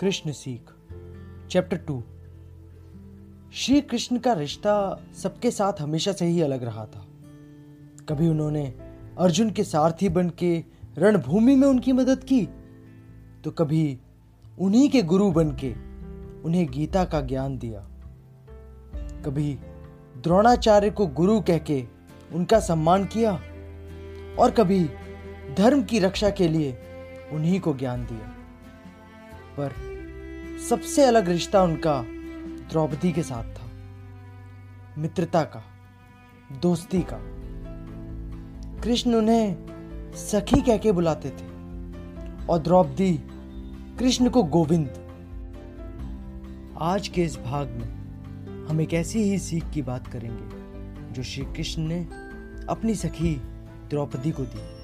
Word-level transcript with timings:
कृष्ण 0.00 0.32
सीख 0.32 0.70
chapter 1.50 1.76
two 1.76 2.02
Shri 3.54 3.80
Krishna 3.80 4.18
का 4.18 4.32
रिश्ता 4.32 4.74
सबके 5.22 5.50
साथ 5.50 5.80
हमेशा 5.80 6.12
से 6.12 6.26
ही 6.26 6.40
अलग 6.42 6.62
रहा 6.64 6.84
था। 6.86 7.04
कभी 8.08 8.28
उन्होंने 8.28 8.64
अर्जुन 9.18 9.50
के 9.50 9.64
सारथी 9.64 10.08
बन 10.08 10.30
के 10.38 10.64
रणभूमि 10.98 11.56
में 11.56 11.66
उनकी 11.68 11.92
मदद 11.92 12.24
की 12.24 12.40
तो 13.44 13.50
कभी 13.50 13.98
उन्हीं 14.58 14.88
के 14.90 15.02
गुरु 15.02 15.30
बन 15.32 15.50
के 15.64 15.72
उन्हें 16.42 16.66
गीता 16.70 17.04
का 17.04 17.20
ज्ञान 17.20 17.58
दिया। 17.58 17.80
कभी 19.26 19.54
द्रोणाचार्य 20.16 20.90
को 20.90 21.06
गुरु 21.06 21.40
कह 21.40 21.58
के 21.58 21.84
उनका 22.34 22.60
सम्मान 22.60 23.04
किया, 23.04 23.32
और 24.38 24.50
कभी 24.50 24.84
धर्म 25.56 25.82
की 25.82 25.98
रक्षा 25.98 26.30
के 26.30 26.48
लिए 26.48 26.76
उन्हीं 27.32 27.60
को 27.60 27.74
ज्ञान 27.74 28.04
दिया। 28.06 28.36
पर 29.58 29.74
सबसे 30.68 31.04
अलग 31.04 31.28
रिश्ता 31.28 31.62
उनका 31.62 32.04
द्रौपदी 32.70 33.12
के 33.12 33.22
साथ 33.22 33.44
था। 33.44 33.70
मित्रता 34.98 35.42
का, 35.42 35.62
दोस्ती 36.52 37.02
का। 37.02 37.18
कृष्ण 38.82 39.14
उन्हें 39.14 39.56
सखी 40.14 40.60
कह 40.62 40.76
के 40.76 40.92
बुलाते 40.92 41.30
थे 41.30 41.46
और 42.46 42.58
द्रौपदी 42.58 43.12
कृष्ण 43.98 44.30
को 44.30 44.42
गोविंद। 44.42 44.90
आज 46.80 47.08
के 47.08 47.24
इस 47.24 47.38
भाग 47.38 47.68
में 47.68 48.66
हम 48.66 48.80
एक 48.80 48.94
ऐसी 48.94 49.22
ही 49.22 49.38
सीख 49.38 49.70
की 49.70 49.82
बात 49.82 50.06
करेंगे 50.06 50.60
जो 51.12 51.22
श्री 51.22 51.44
कृष्ण 51.44 51.82
ने 51.82 52.00
अपनी 52.68 52.94
सखी 52.94 53.34
द्रौपदी 53.90 54.30
को 54.30 54.42
दी। 54.42 54.79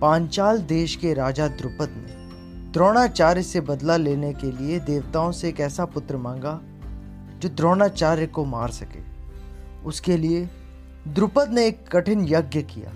पांचाल 0.00 0.58
देश 0.58 0.96
के 0.96 1.14
राजा 1.14 1.48
द्रुपद 1.48 1.88
ने 1.88 2.28
द्रोणाचार्य 2.72 3.42
से 3.42 3.60
बदला 3.60 3.96
लेने 3.96 4.32
के 4.32 4.52
लिए 4.52 4.80
देवताओं 4.80 5.32
से 5.32 5.48
एक 5.48 5.60
ऐसा 5.60 5.84
पुत्र 5.84 6.16
मांगा, 6.16 6.60
जो 7.38 7.48
द्रोणाचार्य 7.48 8.26
को 8.26 8.44
मार 8.44 8.70
सके। 8.70 9.00
उसके 9.84 10.16
लिए 10.16 10.50
द्रुपद 11.08 11.48
ने 11.48 11.66
एक 11.66 11.88
कठिन 11.88 12.24
यज्ञ 12.28 12.62
किया। 12.62 12.92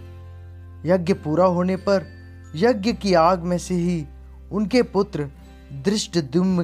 यज्ञ 0.95 1.13
पूरा 1.13 1.45
होने 1.45 1.77
पर 1.77 2.07
यज्ञ 2.57 2.93
की 2.93 3.15
आग 3.15 3.43
में 3.43 3.59
से 3.59 3.75
ही 3.75 4.07
उनके 4.53 4.83
पुत्र 4.83 5.29
दृष्ट 5.73 6.21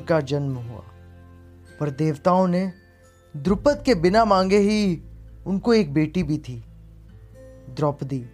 का 0.08 0.20
जन्म 0.20 0.54
हुआ। 0.54 0.82
पर 1.80 1.90
देवताओं 1.90 2.46
ने 2.46 2.72
द्रुपद 3.36 3.82
के 3.86 3.94
बिना 3.94 4.24
मांगे 4.24 4.58
ही 4.58 5.02
उनको 5.46 5.74
एक 5.74 5.92
बेटी 5.92 6.22
भी 6.22 6.38
थी, 6.38 6.64
द्रौपदी। 7.76 8.26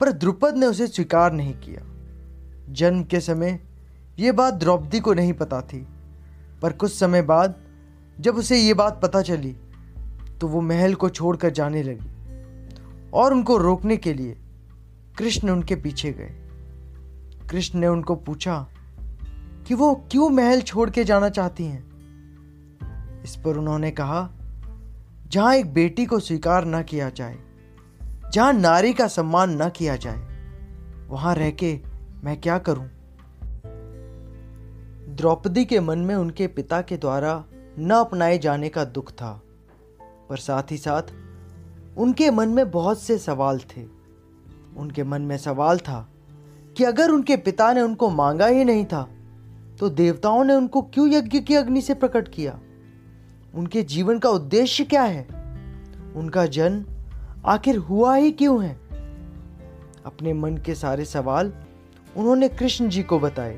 पर 0.00 0.12
द्रुपद 0.12 0.56
ने 0.56 0.66
उसे 0.66 0.86
स्वीकार 0.86 1.32
नहीं 1.32 1.54
किया। 1.54 1.82
जन्म 2.72 3.02
के 3.02 3.20
समय 3.20 3.58
ये 4.18 4.32
बात 4.32 4.54
द्रौपदी 4.54 5.00
को 5.00 5.14
नहीं 5.14 5.32
पता 5.32 5.60
थी, 5.60 5.86
पर 6.62 6.72
कुछ 6.72 6.94
समय 6.94 7.22
बाद 7.22 7.54
जब 8.20 8.36
उसे 8.36 8.58
ये 8.58 8.74
बात 8.74 9.00
पता 9.02 9.22
चली 9.22 9.56
तो 10.40 10.48
वो 10.48 10.60
महल 10.60 10.94
को 10.94 11.08
छोड़कर 11.08 11.50
जाने 11.50 11.82
लगी 11.82 13.10
और 13.14 13.34
उनको 13.34 13.56
रोकने 13.56 13.96
के 13.96 14.14
लिए 14.14 14.36
कृष्ण 15.18 15.50
उनके 15.50 15.76
पीछे 15.76 16.12
गए। 16.12 16.34
कृष्ण 17.50 17.78
ने 17.78 17.86
उनको 17.86 18.14
पूछा 18.16 18.66
कि 19.66 19.74
वो 19.74 19.94
क्यों 20.10 20.28
महल 20.30 20.60
छोड़ 20.60 20.90
के 20.90 21.04
जाना 21.04 21.28
चाहती 21.28 21.64
हैं? 21.64 21.84
इस 23.22 23.36
पर 23.36 23.56
उन्होंने 23.56 23.90
कहा, 23.90 24.30
जहाँ 25.28 25.54
एक 25.54 25.72
बेटी 25.74 26.06
को 26.06 26.18
स्वीकार 26.20 26.64
न 26.64 26.82
किया 26.82 27.08
जाए 27.10 27.38
जहाँ 28.36 28.52
नारी 28.52 28.92
का 28.92 29.06
सम्मान 29.06 29.62
न 29.62 29.68
किया 29.68 29.96
जाए, 29.96 30.18
वहाँ 31.08 31.34
रह 31.34 31.50
के 31.50 31.80
मैं 32.24 32.40
क्या 32.40 32.58
करूँ? 32.58 32.88
द्रौपदी 35.16 35.64
के 35.64 35.80
मन 35.80 35.98
में 35.98 36.14
उनके 36.14 36.46
पिता 36.46 36.80
के 36.80 36.96
द्वारा 36.96 37.44
न 37.78 37.90
अपनाए 37.90 38.38
जाने 38.38 38.68
का 38.68 38.84
दुख 38.84 39.10
था, 39.10 39.42
पर 40.00 40.36
साथ 40.36 40.62
ही 40.70 40.76
साथ 40.76 41.02
उनके 41.98 42.30
मन 42.30 42.48
में 42.48 42.70
बहुत 42.70 43.00
से 43.00 43.18
सवाल 43.18 43.58
थे। 43.58 43.84
उनके 44.76 45.04
मन 45.04 45.22
में 45.22 45.36
सवाल 45.38 45.78
था 45.78 46.08
कि 46.76 46.84
अगर 46.84 47.10
उनके 47.10 47.36
पिता 47.36 47.72
ने 47.72 47.82
उनको 47.82 48.10
मांगा 48.10 48.46
ही 48.46 48.64
नहीं 48.64 48.84
था 48.84 49.08
तो 49.78 49.88
देवताओं 49.88 50.44
ने 50.44 50.54
उनको 50.54 50.82
क्यों 50.82 51.08
यज्ञ 51.08 51.40
की 51.40 51.54
अग्नि 51.54 51.80
से 51.80 51.94
प्रकट 51.94 52.28
किया? 52.28 52.58
उनके 53.54 53.82
जीवन 53.82 54.18
का 54.18 54.30
उद्देश्य 54.30 54.84
क्या 54.84 55.02
है? 55.02 55.22
उनका 56.16 56.46
जन्म 56.46 56.84
आखिर 57.46 57.76
हुआ 57.76 58.16
ही 58.16 58.30
क्यों 58.30 58.64
है? 58.64 58.80
अपने 60.06 60.32
मन 60.32 60.56
के 60.56 60.74
सारे 60.74 61.04
सवाल 61.04 61.52
उन्होंने 62.16 62.48
कृष्ण 62.48 62.88
जी 62.88 63.02
को 63.02 63.18
बताए। 63.18 63.54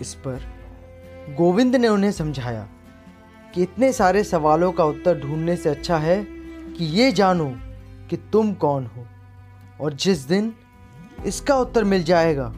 इस 0.00 0.14
पर 0.14 0.40
गोविंद 1.38 1.76
ने 1.76 1.88
उन्हें 1.88 2.12
समझाया 2.12 2.68
कि 3.54 3.62
इतने 3.62 3.92
सारे 3.92 4.24
सवालों 4.24 4.72
का 4.72 4.84
उत्तर 4.84 5.20
ढूँढने 5.20 5.56
से 5.56 5.68
अच्छा 5.68 5.98
है 5.98 6.24
कि 6.78 6.84
ये 6.84 7.12
जानो 7.12 7.54
कि 8.10 8.16
तुम 8.16 8.54
कौन 8.54 8.86
हो 8.86 9.06
और 9.80 9.92
जिस 9.92 10.18
दिन 10.18 10.54
इसका 11.26 11.56
उत्तर 11.56 11.84
मिल 11.84 12.02
जाएगा 12.02 12.48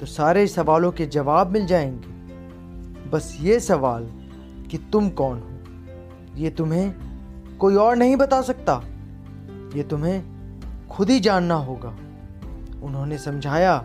तो 0.00 0.06
सारे 0.06 0.46
सवालों 0.46 0.92
के 0.92 1.06
जवाब 1.06 1.50
मिल 1.50 1.66
जाएँगे। 1.66 2.08
बस 3.10 3.36
ये 3.40 3.60
सवाल 3.60 4.10
कि 4.70 4.78
तुम 4.92 5.10
कौन 5.10 5.38
हो? 5.38 5.50
ये 6.36 6.50
तुम्हें 6.50 7.09
कोई 7.60 7.74
और 7.74 7.96
नहीं 7.96 8.16
बता 8.16 8.42
सकता। 8.42 8.82
ये 9.76 9.82
तुम्हें 9.82 10.22
खुद 10.90 11.10
ही 11.10 11.20
जानना 11.20 11.54
होगा। 11.54 11.88
उन्होंने 12.82 13.18
समझाया 13.18 13.84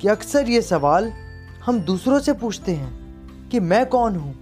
कि 0.00 0.08
अक्सर 0.08 0.48
ये 0.48 0.62
सवाल 0.62 1.12
हम 1.64 1.80
दूसरों 1.80 2.18
से 2.20 2.32
पूछते 2.32 2.72
हैं 2.72 3.48
कि 3.48 3.60
मैं 3.60 3.86
कौन 3.86 4.16
हूँ। 4.16 4.34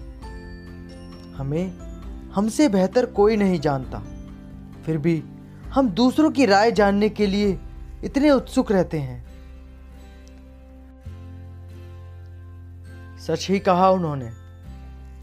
हमें 1.36 1.78
हमसे 2.34 2.68
बेहतर 2.68 3.06
कोई 3.06 3.36
नहीं 3.36 3.60
जानता। 3.60 4.02
फिर 4.86 4.98
भी 4.98 5.22
हम 5.72 5.88
दूसरों 5.90 6.30
की 6.30 6.46
राय 6.46 6.72
जानने 6.72 7.08
के 7.08 7.26
लिए 7.26 7.58
इतने 8.04 8.30
उत्सुक 8.30 8.72
रहते 8.72 8.98
हैं। 8.98 9.28
सच 13.18 13.46
ही 13.50 13.58
कहा 13.58 13.90
उन्होंने, 13.90 14.30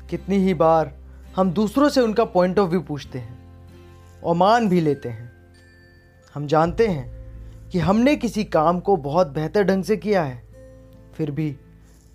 कितनी 0.10 0.36
ही 0.36 0.54
बार 0.54 0.94
हम 1.36 1.52
दूसरों 1.52 1.90
से 1.90 2.02
उनका 2.02 2.26
पॉइंट 2.26 2.60
ऑफ़ 2.60 2.70
व्यू 2.70 2.82
पूछते 2.82 3.20
हैं 3.20 3.38
और 4.24 4.36
मान 4.36 4.70
भी 4.70 4.82
लेते 4.82 5.10
हैं। 5.10 5.32
हम 6.36 6.48
जानते 6.48 6.88
हैं 6.88 7.70
कि 7.70 7.80
हमने 7.80 8.16
किसी 8.16 8.44
काम 8.44 8.80
को 8.80 8.98
बहुत 8.98 9.28
बेहतर 9.28 9.64
ढंग 9.64 9.84
से 9.84 9.98
किया 9.98 10.24
है, 10.24 10.44
फिर 11.16 11.32
भी 11.32 11.56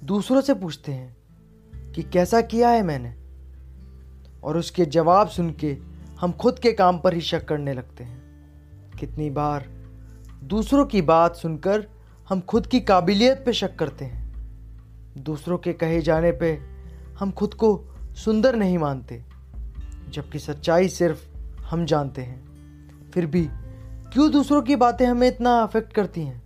दूसरों 0.05 0.41
से 0.41 0.55
पूछते 0.55 0.93
हैं 0.93 1.93
कि 1.93 2.03
कैसा 2.03 2.41
किया 2.41 2.69
है 2.69 2.83
मैंने, 2.83 3.15
और 4.43 4.57
उसके 4.57 4.85
जवाब 4.85 5.29
सुन 5.29 5.51
के 5.51 5.77
हम 6.21 6.33
खुद 6.33 6.59
के 6.59 6.73
काम 6.73 6.99
पर 6.99 7.15
ही 7.15 7.21
शक 7.21 7.45
करने 7.45 7.73
लगते 7.73 8.05
हैं। 8.05 8.23
कितनी 9.01 9.31
बार 9.31 9.67
दूसरों 10.45 10.85
की 10.85 11.03
बात 11.03 11.37
सुनकर 11.37 11.87
हम 12.29 12.41
खुद 12.41 12.67
की 12.67 12.81
काबिलियत 12.81 13.43
पे 13.47 13.53
शक 13.53 13.77
करते 13.77 14.05
हैं। 14.05 14.33
दूसरों 15.19 15.59
के 15.59 15.73
कहे 15.73 16.01
जाने 16.01 16.33
पे 16.33 16.59
हम 17.19 17.31
खुद 17.31 17.55
को 17.55 17.90
सुंदर 18.15 18.57
नहीं 18.57 18.79
मानते, 18.79 19.25
जबकि 20.09 20.39
सच्चाई 20.39 20.89
सिर्फ़ 20.89 21.37
हम 21.61 21.85
जानते 21.85 22.23
हैं। 22.23 22.51
फिर 23.11 23.27
भी, 23.27 23.49
क्यों 24.13 24.31
दूसरों 24.31 24.63
की 24.63 24.77
बातें 24.77 25.07
हमें 25.07 25.29
इतना 25.29 25.61
अफेक्ट 25.61 25.93
करती 25.93 26.21
हैं? 26.21 26.43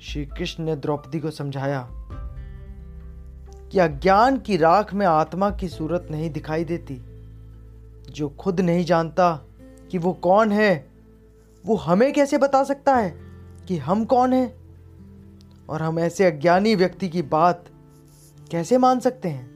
श्री 0.00 0.26
कृष्ण 0.26 0.64
ने 0.64 0.76
द्रौपदी 0.76 1.20
को 1.20 1.30
समझाया 1.30 1.88
कि 3.72 3.78
अज्ञान 3.78 4.38
की 4.38 4.56
राख 4.56 4.94
में 4.94 5.06
आत्मा 5.06 5.50
की 5.50 5.68
सूरत 5.68 6.08
नहीं 6.10 6.30
दिखाई 6.30 6.64
देती। 6.64 7.02
जो 8.10 8.28
खुद 8.28 8.60
नहीं 8.60 8.84
जानता 8.84 9.46
कि 9.90 9.98
वो 9.98 10.12
कौन 10.12 10.52
है, 10.52 10.90
वो 11.66 11.76
हमें 11.76 12.12
कैसे 12.12 12.38
बता 12.38 12.64
सकता 12.64 12.96
है 12.96 13.18
कि 13.68 13.76
हम 13.76 14.04
कौन 14.04 14.32
हैं? 14.32 14.56
और 15.68 15.82
हम 15.82 15.98
ऐसे 15.98 16.24
अज्ञानी 16.24 16.74
व्यक्ति 16.74 17.08
की 17.08 17.22
बात 17.22 17.64
कैसे 18.50 18.78
मान 18.78 19.00
सकते 19.00 19.28
हैं? 19.28 19.51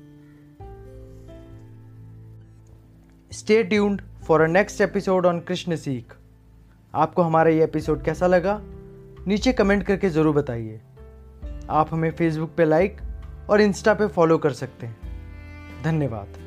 Stay 3.36 3.62
tuned 3.62 4.02
for 4.26 4.40
a 4.40 4.46
next 4.46 4.80
episode 4.80 5.26
on 5.26 5.40
Krishna 5.40 5.76
सीख 5.76 6.14
आपको 6.94 7.22
हमारा 7.22 7.50
ये 7.50 7.64
एपिसोड 7.64 8.02
कैसा 8.02 8.26
लगा? 8.26 8.60
नीचे 9.26 9.52
कमेंट 9.52 9.82
करके 9.82 10.08
ज़रूर 10.08 10.34
बताइए। 10.34 10.80
आप 11.70 11.88
हमें 11.92 12.10
फेसबुक 12.10 12.54
पे 12.56 12.64
लाइक 12.64 12.96
और 13.50 13.60
इंस्टा 13.60 13.94
पे 13.94 14.06
फॉलो 14.06 14.38
कर 14.38 14.52
सकते 14.52 14.86
हैं। 14.86 14.96
धन्यवाद। 15.84 16.45